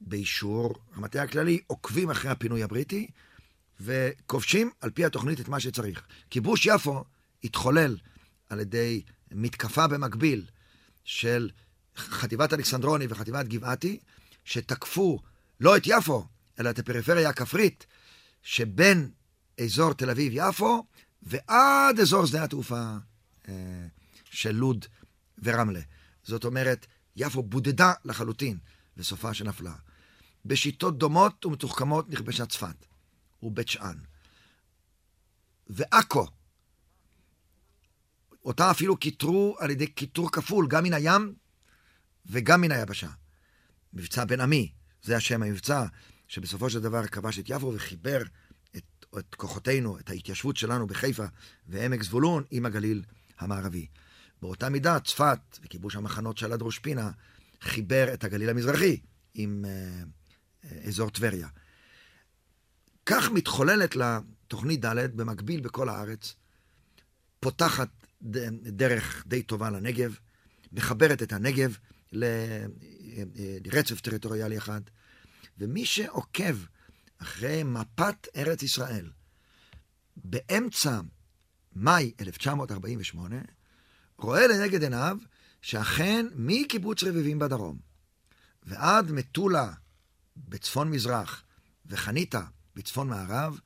באישור 0.00 0.74
המטה 0.94 1.22
הכללי, 1.22 1.60
עוקבים 1.66 2.10
אחרי 2.10 2.30
הפינוי 2.30 2.62
הבריטי, 2.62 3.10
וכובשים 3.80 4.70
על 4.80 4.90
פי 4.90 5.04
התוכנית 5.04 5.40
את 5.40 5.48
מה 5.48 5.60
שצריך. 5.60 6.02
כיבוש 6.30 6.66
יפו 6.66 7.04
התחולל 7.44 7.96
על 8.48 8.60
ידי 8.60 9.02
מתקפה 9.30 9.86
במקביל 9.86 10.46
של 11.04 11.50
חטיבת 11.96 12.52
אלכסנדרוני 12.52 13.06
וחטיבת 13.08 13.46
גבעתי, 13.46 13.98
שתקפו 14.44 15.20
לא 15.60 15.76
את 15.76 15.82
יפו, 15.86 16.26
אלא 16.60 16.70
את 16.70 16.78
הפריפריה 16.78 17.28
הכפרית 17.28 17.86
שבין 18.42 19.10
אזור 19.60 19.92
תל 19.92 20.10
אביב-יפו 20.10 20.86
ועד 21.22 22.00
אזור 22.00 22.26
שדה 22.26 22.44
התעופה 22.44 22.96
אה, 23.48 23.54
של 24.24 24.50
לוד 24.50 24.86
ורמלה. 25.42 25.80
זאת 26.22 26.44
אומרת, 26.44 26.86
יפו 27.16 27.42
בודדה 27.42 27.92
לחלוטין, 28.04 28.58
וסופה 28.96 29.34
שנפלה. 29.34 29.74
בשיטות 30.44 30.98
דומות 30.98 31.46
ומתוחכמות 31.46 32.10
נכבשה 32.10 32.46
צפת 32.46 32.89
ובית 33.42 33.68
שאן. 33.68 33.96
ועכו 35.66 36.26
אותה 38.44 38.70
אפילו 38.70 38.96
קיטרו 38.96 39.56
על 39.58 39.70
ידי 39.70 39.86
קיטור 39.86 40.32
כפול, 40.32 40.66
גם 40.68 40.84
מן 40.84 40.94
הים 40.94 41.34
וגם 42.26 42.60
מן 42.60 42.72
היבשה. 42.72 43.10
מבצע 43.92 44.24
בן 44.24 44.40
עמי, 44.40 44.72
זה 45.02 45.16
השם 45.16 45.42
המבצע, 45.42 45.84
שבסופו 46.28 46.70
של 46.70 46.80
דבר 46.80 47.06
כבש 47.06 47.38
את 47.38 47.44
יפו 47.48 47.72
וחיבר 47.74 48.22
את, 48.76 49.06
את 49.18 49.34
כוחותינו, 49.34 49.98
את 49.98 50.10
ההתיישבות 50.10 50.56
שלנו 50.56 50.86
בחיפה 50.86 51.24
ועמק 51.66 52.02
זבולון 52.02 52.44
עם 52.50 52.66
הגליל 52.66 53.02
המערבי. 53.38 53.86
באותה 54.42 54.68
מידה, 54.68 55.00
צפת 55.00 55.58
וכיבוש 55.62 55.96
המחנות 55.96 56.38
של 56.38 56.52
עד 56.52 56.62
ראש 56.62 56.78
פינה 56.78 57.10
חיבר 57.60 58.14
את 58.14 58.24
הגליל 58.24 58.50
המזרחי 58.50 59.00
עם 59.34 59.64
אה, 59.64 59.70
אה, 60.64 60.78
אזור 60.88 61.10
טבריה. 61.10 61.48
כך 63.10 63.30
מתחוללת 63.30 63.96
לה 63.96 64.20
תוכנית 64.48 64.84
ד' 64.84 65.16
במקביל 65.16 65.60
בכל 65.60 65.88
הארץ, 65.88 66.34
פותחת 67.40 67.88
דרך 68.62 69.24
די 69.26 69.42
טובה 69.42 69.70
לנגב, 69.70 70.18
מחברת 70.72 71.22
את 71.22 71.32
הנגב 71.32 71.76
לרצף 72.12 74.00
טריטוריאלי 74.00 74.58
אחד, 74.58 74.80
ומי 75.58 75.86
שעוקב 75.86 76.56
אחרי 77.18 77.62
מפת 77.62 78.28
ארץ 78.36 78.62
ישראל 78.62 79.10
באמצע 80.16 81.00
מאי 81.76 82.12
1948, 82.20 83.36
רואה 84.18 84.46
לנגד 84.46 84.82
עיניו 84.82 85.16
שאכן 85.62 86.26
מקיבוץ 86.34 87.02
רביבים 87.02 87.38
בדרום 87.38 87.78
ועד 88.62 89.10
מטולה 89.10 89.72
בצפון 90.36 90.90
מזרח 90.90 91.44
וחניתה 91.86 92.42
בצפון 92.74 93.08
מערב, 93.08 93.60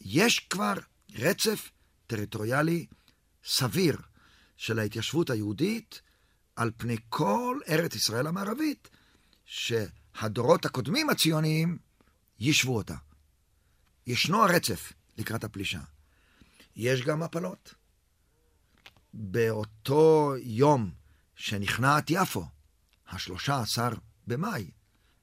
יש 0.00 0.38
כבר 0.38 0.74
רצף 1.14 1.70
טריטוריאלי 2.06 2.86
סביר 3.44 3.96
של 4.56 4.78
ההתיישבות 4.78 5.30
היהודית 5.30 6.00
על 6.56 6.70
פני 6.76 6.96
כל 7.08 7.58
ארץ 7.68 7.94
ישראל 7.94 8.26
המערבית, 8.26 8.88
שהדורות 9.44 10.64
הקודמים 10.64 11.10
הציוניים 11.10 11.78
יישבו 12.40 12.76
אותה. 12.76 12.94
ישנו 14.06 14.44
הרצף 14.44 14.92
לקראת 15.18 15.44
הפלישה. 15.44 15.80
יש 16.76 17.02
גם 17.02 17.20
מפלות. 17.20 17.74
באותו 19.14 20.34
יום 20.42 20.90
שנכנעת 21.36 22.04
יפו, 22.10 22.46
השלושה 23.08 23.60
עשר 23.60 23.88
במאי, 24.26 24.70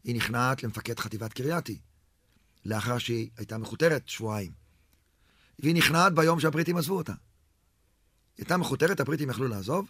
היא 0.03 0.15
נכנעת 0.15 0.63
למפקד 0.63 0.99
חטיבת 0.99 1.33
קרייתי, 1.33 1.79
לאחר 2.65 2.97
שהיא 2.97 3.29
הייתה 3.37 3.57
מכותרת 3.57 4.09
שבועיים. 4.09 4.51
והיא 5.59 5.75
נכנעת 5.75 6.13
ביום 6.13 6.39
שהבריטים 6.39 6.77
עזבו 6.77 6.97
אותה. 6.97 7.11
היא 7.11 7.19
הייתה 8.43 8.57
מכותרת, 8.57 8.99
הבריטים 8.99 9.29
יכלו 9.29 9.47
לעזוב. 9.47 9.89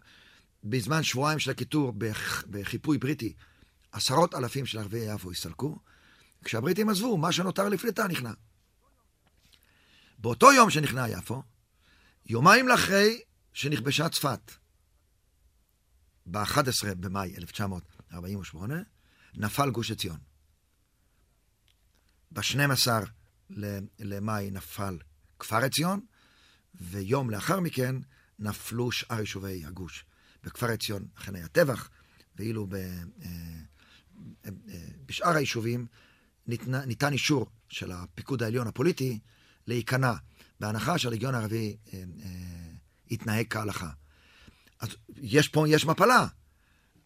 בזמן 0.63 1.03
שבועיים 1.03 1.39
של 1.39 1.51
הקיטור 1.51 1.93
בחיפוי 2.49 2.97
בריטי, 2.97 3.33
עשרות 3.91 4.35
אלפים 4.35 4.65
של 4.65 4.79
ערביי 4.79 5.13
יפו 5.15 5.31
הסתלקו. 5.31 5.79
כשהבריטים 6.43 6.89
עזבו, 6.89 7.17
מה 7.17 7.31
שנותר 7.31 7.69
לפליטה 7.69 8.07
נכנע. 8.07 8.31
באותו 10.19 10.53
יום 10.53 10.69
שנכנע 10.69 11.09
יפו, 11.09 11.43
יומיים 12.25 12.67
לאחרי 12.67 13.21
שנכבשה 13.53 14.09
צפת, 14.09 14.51
ב-11 16.25 16.95
במאי 16.99 17.35
1948, 17.37 18.75
נפל 19.35 19.69
גוש 19.69 19.91
עציון. 19.91 20.34
ב-12 22.31 22.87
למאי 23.99 24.51
נפל 24.51 24.97
כפר 25.39 25.57
עציון, 25.57 25.99
ויום 26.81 27.29
לאחר 27.29 27.59
מכן 27.59 27.95
נפלו 28.39 28.91
שאר 28.91 29.19
יישובי 29.19 29.65
הגוש. 29.65 30.05
בכפר 30.43 30.71
עציון 30.71 31.07
אכן 31.17 31.35
היה 31.35 31.47
טבח, 31.47 31.89
ואילו 32.35 32.67
ב, 32.67 32.73
אה, 32.75 33.29
אה, 34.45 34.49
בשאר 35.05 35.35
היישובים 35.35 35.85
ניתן, 36.47 36.75
ניתן 36.75 37.13
אישור 37.13 37.45
של 37.69 37.91
הפיקוד 37.91 38.43
העליון 38.43 38.67
הפוליטי 38.67 39.19
להיכנע, 39.67 40.13
בהנחה 40.59 40.97
שהלגיון 40.97 41.35
הערבי 41.35 41.77
אה, 41.93 42.03
יתנהג 43.09 43.45
כהלכה. 43.49 43.89
אז 44.79 44.89
יש 45.15 45.47
פה, 45.47 45.69
יש 45.69 45.85
מפלה, 45.85 46.27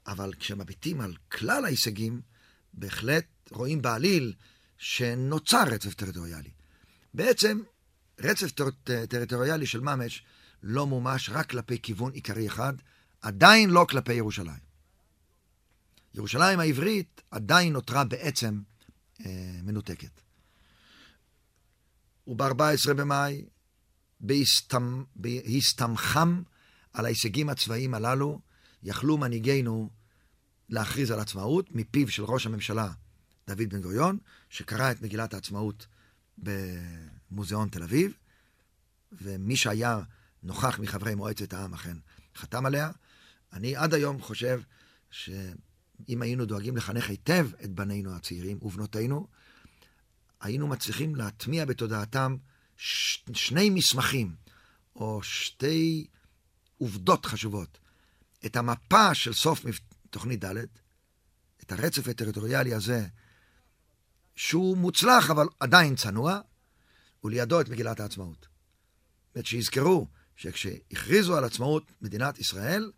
אבל 0.07 0.33
כשמביטים 0.39 1.01
על 1.01 1.15
כלל 1.31 1.65
ההישגים, 1.65 2.21
בהחלט 2.73 3.25
רואים 3.51 3.81
בעליל 3.81 4.33
שנוצר 4.79 5.63
רצף 5.63 5.93
טריטוריאלי. 5.93 6.49
בעצם 7.13 7.61
רצף 8.19 8.51
טר, 8.51 8.69
טריטוריאלי 9.09 9.65
של 9.65 9.79
ממש 9.79 10.23
לא 10.63 10.87
מומש 10.87 11.29
רק 11.29 11.49
כלפי 11.49 11.81
כיוון 11.81 12.11
עיקרי 12.11 12.47
אחד, 12.47 12.73
עדיין 13.21 13.69
לא 13.69 13.85
כלפי 13.89 14.13
ירושלים. 14.13 14.69
ירושלים 16.13 16.59
העברית 16.59 17.21
עדיין 17.31 17.73
נותרה 17.73 18.03
בעצם 18.03 18.61
אה, 19.25 19.59
מנותקת. 19.63 20.21
וב-14 22.27 22.93
במאי, 22.95 23.45
בהסתמ... 24.19 25.03
בהסתמכם 25.15 26.41
על 26.93 27.05
ההישגים 27.05 27.49
הצבאיים 27.49 27.93
הללו, 27.93 28.39
יכלו 28.83 29.17
מנהיגינו 29.17 29.89
להכריז 30.69 31.11
על 31.11 31.19
עצמאות 31.19 31.71
מפיו 31.71 32.09
של 32.09 32.23
ראש 32.23 32.45
הממשלה 32.45 32.91
דוד 33.49 33.69
בן 33.69 33.81
גוריון, 33.81 34.17
שקרא 34.49 34.91
את 34.91 35.01
מגילת 35.01 35.33
העצמאות 35.33 35.87
במוזיאון 36.37 37.69
תל 37.69 37.83
אביב, 37.83 38.13
ומי 39.11 39.55
שהיה 39.55 39.99
נוכח 40.43 40.79
מחברי 40.79 41.15
מועצת 41.15 41.53
העם 41.53 41.73
אכן 41.73 41.97
חתם 42.35 42.65
עליה. 42.65 42.91
אני 43.53 43.75
עד 43.75 43.93
היום 43.93 44.21
חושב 44.21 44.61
שאם 45.11 46.21
היינו 46.21 46.45
דואגים 46.45 46.77
לחנך 46.77 47.09
היטב 47.09 47.49
את 47.63 47.69
בנינו 47.69 48.15
הצעירים 48.15 48.57
ובנותינו, 48.61 49.27
היינו 50.41 50.67
מצליחים 50.67 51.15
להטמיע 51.15 51.65
בתודעתם 51.65 52.35
ש... 52.77 53.23
שני 53.33 53.69
מסמכים, 53.69 54.35
או 54.95 55.23
שתי 55.23 56.07
עובדות 56.77 57.25
חשובות. 57.25 57.79
את 58.45 58.55
המפה 58.55 59.13
של 59.13 59.33
סוף 59.33 59.65
תוכנית 60.09 60.45
ד', 60.45 60.57
את 61.63 61.71
הרצף 61.71 62.07
הטריטוריאלי 62.07 62.73
הזה, 62.73 63.07
שהוא 64.39 64.77
מוצלח 64.77 65.29
אבל 65.29 65.47
עדיין 65.59 65.95
צנוע, 65.95 66.39
ולידו 67.23 67.61
את 67.61 67.69
מגילת 67.69 67.99
העצמאות. 67.99 68.47
זאת 69.35 69.45
שיזכרו 69.45 70.07
שכשהכריזו 70.35 71.37
על 71.37 71.43
עצמאות 71.43 71.91
מדינת 72.01 72.39
ישראל, 72.39 72.91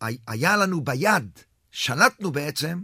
היה 0.00 0.56
לנו 0.56 0.80
ביד, 0.80 1.30
שלטנו 1.70 2.32
בעצם, 2.32 2.82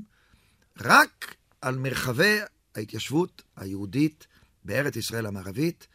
רק 0.81 1.35
על 1.61 1.79
מרחבי 1.79 2.39
ההתיישבות 2.75 3.43
היהודית 3.57 4.27
בארץ 4.65 4.97
ישראל 4.97 5.27
המערבית, 5.27 5.87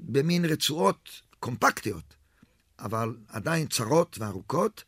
במין 0.00 0.44
רצועות 0.44 1.20
קומפקטיות, 1.38 2.14
אבל 2.78 3.16
עדיין 3.28 3.66
צרות 3.66 4.18
וארוכות, 4.18 4.84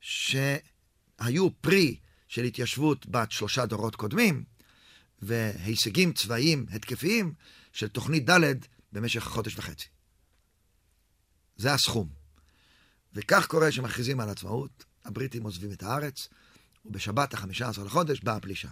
שהיו 0.00 1.60
פרי 1.60 1.96
של 2.34 2.44
התיישבות 2.44 3.06
בת 3.06 3.32
שלושה 3.32 3.66
דורות 3.66 3.96
קודמים, 3.96 4.44
והישגים 5.22 6.12
צבאיים 6.12 6.66
התקפיים 6.70 7.34
של 7.72 7.88
תוכנית 7.88 8.30
ד' 8.30 8.54
במשך 8.92 9.20
חודש 9.20 9.58
וחצי. 9.58 9.86
זה 11.56 11.74
הסכום. 11.74 12.08
וכך 13.12 13.46
קורה 13.46 13.72
שמכריזים 13.72 14.20
על 14.20 14.28
עצמאות, 14.28 14.84
הבריטים 15.04 15.42
עוזבים 15.42 15.72
את 15.72 15.82
הארץ, 15.82 16.28
ובשבת 16.84 17.34
החמישה 17.34 17.68
עשר 17.68 17.84
לחודש 17.84 18.20
באה 18.20 18.36
הפלישה. 18.36 18.70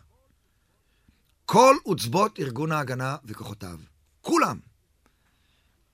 כל 1.45 1.77
עוצבות 1.83 2.41
ארגון 2.41 2.73
ההגנה 2.73 3.17
וכוחותיו, 3.25 3.79
כולם, 4.21 4.61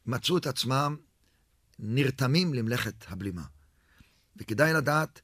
מצאו 0.07 0.39
את 0.39 0.47
עצמם 0.47 0.97
נרתמים 1.79 2.55
למלאכת 2.55 3.05
הבלימה. 3.09 3.45
וכדאי 4.37 4.73
לדעת, 4.73 5.21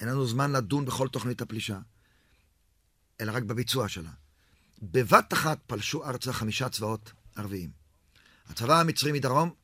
אין 0.00 0.08
לנו 0.08 0.26
זמן 0.26 0.52
לדון 0.52 0.84
בכל 0.84 1.08
תוכנית 1.08 1.40
הפלישה, 1.40 1.78
אלא 3.20 3.32
רק 3.32 3.42
בביצוע 3.42 3.88
שלה. 3.88 4.10
בבת 4.82 5.32
אחת 5.32 5.58
פלשו 5.66 6.04
ארצה 6.04 6.32
חמישה 6.32 6.68
צבאות 6.68 7.12
ערביים. 7.36 7.70
הצבא 8.46 8.80
המצרי 8.80 9.12
מדרום, 9.12 9.54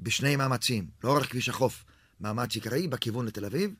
בשני 0.00 0.36
מאמצים, 0.36 0.90
לאורך 1.04 1.30
כביש 1.30 1.48
החוף, 1.48 1.84
מאמץ 2.20 2.54
עיקרי 2.54 2.88
בכיוון 2.88 3.26
לתל 3.26 3.44
אביב, 3.44 3.74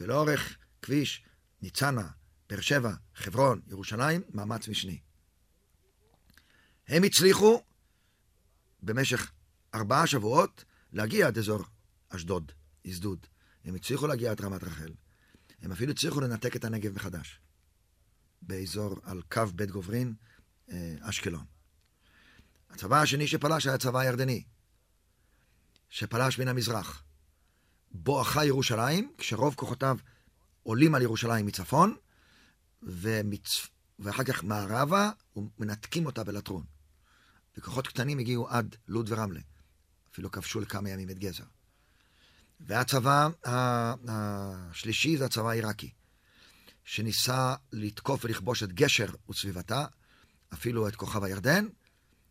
ולאורך 0.00 0.56
כביש 0.82 1.24
ניצנה, 1.62 2.08
באר 2.50 2.60
שבע, 2.60 2.92
חברון, 3.14 3.60
ירושלים, 3.66 4.22
מאמץ 4.34 4.68
משני. 4.68 4.98
הם 6.88 7.02
הצליחו 7.02 7.62
במשך 8.82 9.30
ארבעה 9.74 10.06
שבועות 10.06 10.64
להגיע 10.92 11.26
עד 11.26 11.38
אזור 11.38 11.64
אשדוד, 12.08 12.52
אשדוד. 12.86 13.26
הם 13.64 13.74
הצליחו 13.74 14.06
להגיע 14.06 14.30
עד 14.30 14.40
רמת 14.40 14.64
רחל. 14.64 14.92
הם 15.62 15.72
אפילו 15.72 15.92
הצליחו 15.92 16.20
לנתק 16.20 16.56
את 16.56 16.64
הנגב 16.64 16.94
מחדש, 16.94 17.40
באזור 18.42 18.96
על 19.02 19.22
קו 19.32 19.46
בית 19.54 19.70
גוברין, 19.70 20.14
אה, 20.70 20.96
אשקלון. 21.00 21.44
הצבא 22.70 23.00
השני 23.00 23.26
שפלש 23.26 23.66
היה 23.66 23.74
הצבא 23.74 23.98
הירדני. 23.98 24.44
שפלש 25.90 26.38
מן 26.38 26.48
המזרח, 26.48 27.04
בואכה 27.90 28.44
ירושלים, 28.44 29.12
כשרוב 29.18 29.54
כוחותיו 29.54 29.96
עולים 30.62 30.94
על 30.94 31.02
ירושלים 31.02 31.46
מצפון, 31.46 31.96
ומצ... 32.82 33.66
ואחר 33.98 34.24
כך 34.24 34.44
מערבה, 34.44 35.10
ומנתקים 35.36 36.06
אותה 36.06 36.24
בלטרון. 36.24 36.64
וכוחות 37.56 37.86
קטנים 37.86 38.18
הגיעו 38.18 38.48
עד 38.48 38.76
לוד 38.88 39.12
ורמלה. 39.12 39.40
אפילו 40.12 40.30
כבשו 40.30 40.60
לכמה 40.60 40.90
ימים 40.90 41.10
את 41.10 41.18
גזר. 41.18 41.44
והצבא 42.60 43.28
השלישי 44.08 45.16
זה 45.16 45.24
הצבא 45.24 45.48
העיראקי, 45.48 45.90
שניסה 46.84 47.54
לתקוף 47.72 48.24
ולכבוש 48.24 48.62
את 48.62 48.72
גשר 48.72 49.06
וסביבתה, 49.30 49.86
אפילו 50.52 50.88
את 50.88 50.96
כוכב 50.96 51.24
הירדן, 51.24 51.66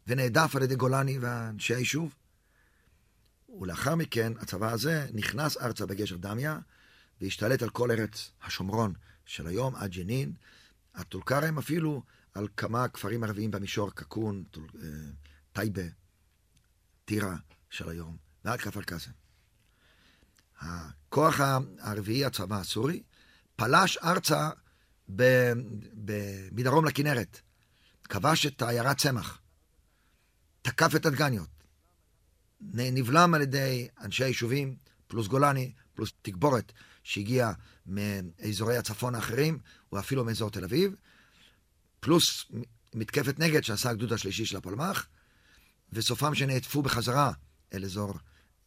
ונעדף 0.07 0.55
על 0.55 0.63
ידי 0.63 0.75
גולני 0.75 1.19
ואנשי 1.19 1.75
היישוב. 1.75 2.15
ולאחר 3.59 3.95
מכן 3.95 4.33
הצבא 4.39 4.71
הזה 4.71 5.07
נכנס 5.13 5.57
ארצה 5.57 5.85
בגשר 5.85 6.17
דמיה, 6.17 6.59
והשתלט 7.21 7.61
על 7.61 7.69
כל 7.69 7.91
ארץ 7.91 8.31
השומרון 8.41 8.93
של 9.25 9.47
היום, 9.47 9.75
עד 9.75 9.91
ג'נין, 9.91 10.33
עד 10.93 11.05
טול 11.05 11.21
כרם, 11.25 11.57
אפילו 11.57 12.03
על 12.33 12.47
כמה 12.57 12.87
כפרים 12.87 13.23
ערביים 13.23 13.51
במישור, 13.51 13.91
קקון, 13.91 14.43
אה, 14.57 14.87
טייבה, 15.53 15.81
טירה 17.05 17.35
של 17.69 17.89
היום, 17.89 18.17
ועד 18.45 18.59
כפר 18.59 18.81
קאסם. 18.81 19.18
הכוח 20.59 21.39
הרביעי, 21.79 22.25
הצבא 22.25 22.59
הסורי, 22.59 23.03
פלש 23.55 23.97
ארצה 23.97 24.49
ב, 25.15 25.23
ב, 26.05 26.13
מדרום 26.51 26.85
לכנרת, 26.85 27.41
כבש 28.03 28.45
את 28.45 28.61
עיירת 28.61 28.97
צמח, 28.97 29.39
תקף 30.61 30.95
את 30.95 31.05
הדגניות, 31.05 31.49
נבלם 32.61 33.33
על 33.33 33.41
ידי 33.41 33.87
אנשי 34.01 34.23
היישובים, 34.23 34.75
פלוס 35.07 35.27
גולני, 35.27 35.73
פלוס 35.93 36.11
תגבורת 36.21 36.71
שהגיעה 37.03 37.53
מאזורי 37.85 38.77
הצפון 38.77 39.15
האחרים, 39.15 39.59
ואפילו 39.93 40.25
מאזור 40.25 40.49
תל 40.49 40.63
אביב, 40.63 40.95
פלוס 41.99 42.45
מתקפת 42.93 43.39
נגד 43.39 43.63
שעשה 43.63 43.89
הגדוד 43.89 44.13
השלישי 44.13 44.45
של 44.45 44.57
הפלמ"ח, 44.57 45.07
וסופם 45.93 46.35
שנעטפו 46.35 46.81
בחזרה 46.81 47.31
אל 47.73 47.85
אזור 47.85 48.13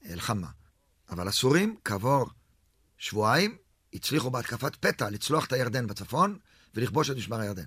אל-חמה. 0.04 0.48
אבל 1.12 1.28
הסורים, 1.28 1.76
כעבור 1.84 2.30
שבועיים, 2.98 3.56
הצליחו 3.94 4.30
בהתקפת 4.30 4.76
פתע 4.76 5.10
לצלוח 5.10 5.46
את 5.46 5.52
הירדן 5.52 5.86
בצפון 5.86 6.38
ולכבוש 6.74 7.10
את 7.10 7.16
משמר 7.16 7.40
הירדן. 7.40 7.64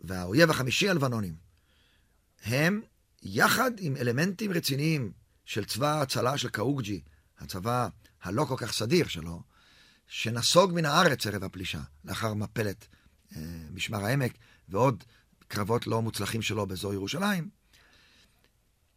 והאויב 0.00 0.50
החמישי, 0.50 0.88
הלבנונים, 0.88 1.34
הם, 2.44 2.82
יחד 3.22 3.70
עם 3.78 3.96
אלמנטים 3.96 4.52
רציניים 4.52 5.12
של 5.44 5.64
צבא 5.64 5.98
ההצלה 5.98 6.38
של 6.38 6.48
קאוג'י, 6.48 7.02
הצבא 7.38 7.88
הלא 8.22 8.44
כל 8.44 8.54
כך 8.58 8.72
סדיר 8.72 9.08
שלו, 9.08 9.42
שנסוג 10.06 10.72
מן 10.74 10.84
הארץ 10.84 11.26
ערב 11.26 11.44
הפלישה, 11.44 11.80
לאחר 12.04 12.34
מפלת 12.34 12.86
אה, 13.36 13.40
משמר 13.70 14.04
העמק 14.04 14.32
ועוד 14.68 15.04
קרבות 15.48 15.86
לא 15.86 16.02
מוצלחים 16.02 16.42
שלו 16.42 16.66
באזור 16.66 16.92
ירושלים, 16.92 17.48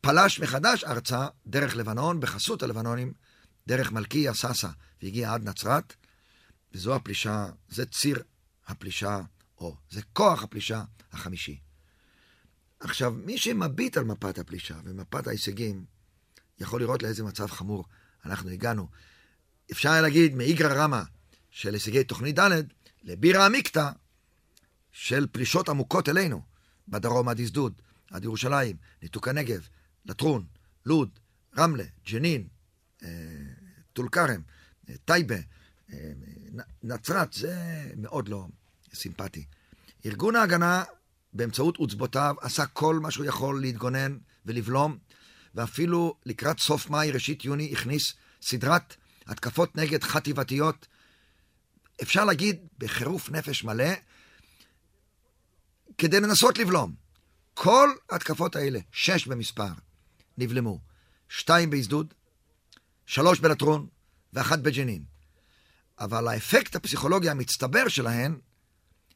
פלש 0.01 0.39
מחדש 0.39 0.83
ארצה 0.83 1.27
דרך 1.47 1.75
לבנון, 1.75 2.19
בחסות 2.19 2.63
הלבנונים, 2.63 3.13
דרך 3.69 3.91
מלכיה 3.91 4.33
סאסא, 4.33 4.67
והגיע 5.01 5.33
עד 5.33 5.49
נצרת, 5.49 5.93
וזו 6.73 6.95
הפלישה, 6.95 7.45
זה 7.69 7.85
ציר 7.85 8.23
הפלישה, 8.67 9.19
או 9.57 9.75
זה 9.89 10.01
כוח 10.13 10.43
הפלישה 10.43 10.83
החמישי. 11.11 11.59
עכשיו, 12.79 13.11
מי 13.11 13.37
שמביט 13.37 13.97
על 13.97 14.03
מפת 14.03 14.39
הפלישה 14.39 14.79
ומפת 14.83 15.27
ההישגים, 15.27 15.85
יכול 16.59 16.81
לראות 16.81 17.03
לאיזה 17.03 17.23
מצב 17.23 17.47
חמור 17.47 17.85
אנחנו 18.25 18.49
הגענו. 18.49 18.87
אפשר 19.71 19.89
היה 19.89 20.01
להגיד 20.01 20.35
מאיגרא 20.35 20.83
רמא 20.83 21.01
של 21.51 21.73
הישגי 21.73 22.03
תוכנית 22.03 22.39
ד' 22.39 22.61
לבירא 23.03 23.45
עמיקתא 23.45 23.89
של 24.91 25.27
פלישות 25.31 25.69
עמוקות 25.69 26.09
אלינו, 26.09 26.41
בדרום 26.87 27.29
עד 27.29 27.39
אשדוד, 27.39 27.81
עד 28.11 28.23
ירושלים, 28.23 28.75
ניתוק 29.01 29.27
הנגב, 29.27 29.67
לטרון, 30.05 30.45
לוד, 30.85 31.09
רמלה, 31.57 31.83
ג'נין, 32.11 32.47
אה, 33.03 33.09
טול 33.93 34.09
כרם, 34.09 34.41
אה, 34.89 34.95
טייבה, 35.05 35.35
אה, 35.93 36.11
נצרת, 36.83 37.33
זה 37.33 37.55
מאוד 37.97 38.29
לא 38.29 38.47
סימפטי. 38.93 39.45
ארגון 40.05 40.35
ההגנה, 40.35 40.83
באמצעות 41.33 41.77
עוצבותיו, 41.77 42.35
עשה 42.41 42.65
כל 42.65 42.99
מה 42.99 43.11
שהוא 43.11 43.25
יכול 43.25 43.61
להתגונן 43.61 44.17
ולבלום, 44.45 44.97
ואפילו 45.55 46.15
לקראת 46.25 46.59
סוף 46.59 46.89
מאי, 46.89 47.11
ראשית 47.11 47.45
יוני, 47.45 47.71
הכניס 47.71 48.13
סדרת 48.41 48.95
התקפות 49.27 49.75
נגד 49.75 50.03
חטיבתיות, 50.03 50.87
אפשר 52.01 52.25
להגיד 52.25 52.67
בחירוף 52.77 53.29
נפש 53.29 53.63
מלא, 53.63 53.93
כדי 55.97 56.19
לנסות 56.19 56.57
לבלום. 56.57 56.95
כל 57.53 57.89
ההתקפות 58.09 58.55
האלה, 58.55 58.79
שש 58.91 59.27
במספר, 59.27 59.71
נבלמו. 60.37 60.79
שתיים 61.29 61.69
באזדוד, 61.69 62.13
שלוש 63.09 63.39
בלטרון 63.39 63.87
ואחת 64.33 64.59
בג'נין. 64.59 65.03
אבל 65.99 66.27
האפקט 66.27 66.75
הפסיכולוגי 66.75 67.29
המצטבר 67.29 67.87
שלהן 67.87 68.39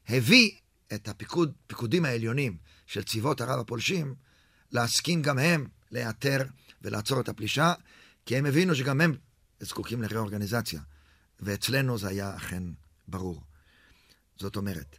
הביא 0.08 0.50
את 0.94 1.08
הפיקודים 1.08 2.04
העליונים 2.04 2.56
של 2.86 3.02
צבאות 3.02 3.40
ערב 3.40 3.60
הפולשים 3.60 4.14
להסכים 4.72 5.22
גם 5.22 5.38
הם 5.38 5.66
להיעתר 5.90 6.42
ולעצור 6.82 7.20
את 7.20 7.28
הפלישה, 7.28 7.74
כי 8.26 8.36
הם 8.36 8.46
הבינו 8.46 8.74
שגם 8.74 9.00
הם 9.00 9.16
זקוקים 9.60 10.02
לראורגניזציה. 10.02 10.80
ואצלנו 11.40 11.98
זה 11.98 12.08
היה 12.08 12.36
אכן 12.36 12.62
ברור. 13.08 13.42
זאת 14.36 14.56
אומרת, 14.56 14.96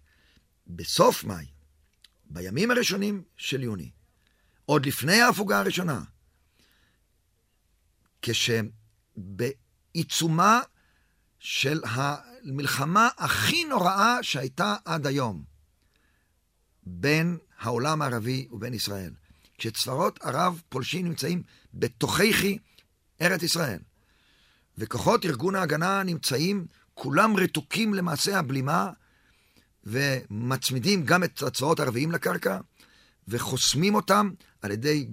בסוף 0.68 1.24
מאי, 1.24 1.46
בימים 2.26 2.72
הראשונים 2.72 3.24
של 3.38 3.64
יוני, 3.64 3.92
עוד 4.66 4.86
לפני 4.86 5.22
ההפוגה 5.22 5.60
הראשונה, 5.60 6.04
כשבעיצומה 9.16 10.62
של 11.40 11.82
המלחמה 11.86 13.10
הכי 13.18 13.64
נוראה 13.64 14.18
שהייתה 14.22 14.76
עד 14.86 15.08
היום 15.08 15.44
בין 16.84 17.38
העולם 17.60 18.02
הערבי 18.02 18.48
ובין 18.52 18.74
ישראל, 18.74 19.14
כשצבאות 19.58 20.20
ערב 20.22 20.62
פולשים 20.70 21.08
נמצאים 21.08 21.44
בתוככי 21.74 22.58
ארץ 23.22 23.44
ישראל, 23.44 23.80
וכוחות 24.78 25.26
ארגון 25.26 25.56
ההגנה 25.56 26.04
נמצאים 26.04 26.68
כולם 26.94 27.38
רתוקים 27.38 27.94
למעשה 27.94 28.40
הבלימה, 28.40 28.90
ומצמידים 29.84 31.06
גם 31.06 31.24
את 31.24 31.42
הצבאות 31.42 31.80
הערביים 31.80 32.12
לקרקע, 32.12 32.60
וחוסמים 33.28 33.96
אותם 33.96 34.32
על 34.62 34.72
ידי 34.72 35.08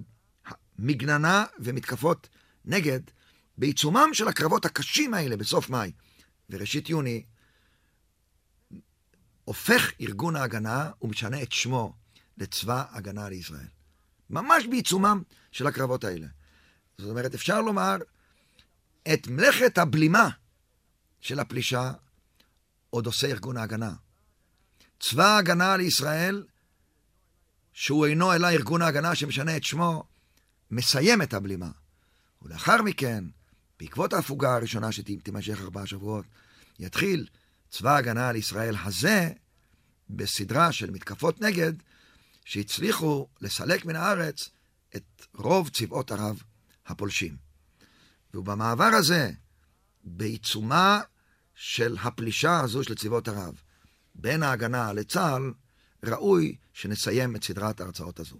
מגננה 0.79 1.45
ומתקפות 1.59 2.29
נגד, 2.65 2.99
בעיצומם 3.57 4.09
של 4.13 4.27
הקרבות 4.27 4.65
הקשים 4.65 5.13
האלה 5.13 5.37
בסוף 5.37 5.69
מאי 5.69 5.91
וראשית 6.49 6.89
יוני, 6.89 7.23
הופך 9.45 9.91
ארגון 10.01 10.35
ההגנה 10.35 10.91
ומשנה 11.01 11.41
את 11.41 11.51
שמו 11.51 11.95
לצבא 12.37 12.83
הגנה 12.89 13.29
לישראל. 13.29 13.67
ממש 14.29 14.65
בעיצומם 14.69 15.23
של 15.51 15.67
הקרבות 15.67 16.03
האלה. 16.03 16.27
זאת 16.97 17.09
אומרת, 17.09 17.33
אפשר 17.33 17.61
לומר, 17.61 17.97
את 19.13 19.27
מלאכת 19.27 19.77
הבלימה 19.77 20.29
של 21.21 21.39
הפלישה 21.39 21.91
עוד 22.89 23.05
עושה 23.05 23.27
ארגון 23.27 23.57
ההגנה. 23.57 23.93
צבא 24.99 25.25
ההגנה 25.25 25.77
לישראל, 25.77 26.45
שהוא 27.73 28.05
אינו 28.05 28.33
אלא 28.33 28.47
ארגון 28.47 28.81
ההגנה 28.81 29.15
שמשנה 29.15 29.57
את 29.57 29.63
שמו, 29.63 30.03
מסיים 30.71 31.21
את 31.21 31.33
הבלימה. 31.33 31.69
ולאחר 32.41 32.81
מכן, 32.81 33.23
בעקבות 33.79 34.13
ההפוגה 34.13 34.55
הראשונה 34.55 34.91
שתימשך 34.91 35.61
ארבעה 35.61 35.85
שבועות, 35.85 36.25
יתחיל 36.79 37.27
צבא 37.69 37.95
ההגנה 37.95 38.31
לישראל 38.31 38.75
הזה 38.83 39.29
בסדרה 40.09 40.71
של 40.71 40.91
מתקפות 40.91 41.41
נגד 41.41 41.73
שהצליחו 42.45 43.27
לסלק 43.41 43.85
מן 43.85 43.95
הארץ 43.95 44.49
את 44.95 45.25
רוב 45.35 45.69
צבאות 45.69 46.11
ערב 46.11 46.43
הפולשים. 46.85 47.37
ובמעבר 48.33 48.83
הזה, 48.83 49.31
בעיצומה 50.03 51.01
של 51.55 51.97
הפלישה 52.03 52.59
הזו 52.59 52.83
של 52.83 52.95
צבאות 52.95 53.27
ערב, 53.27 53.61
בין 54.15 54.43
ההגנה 54.43 54.93
לצה"ל, 54.93 55.53
ראוי 56.03 56.55
שנסיים 56.73 57.35
את 57.35 57.43
סדרת 57.43 57.81
ההרצאות 57.81 58.19
הזו. 58.19 58.37